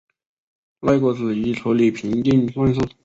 [0.79, 2.81] 赖郭子仪处理平定乱事。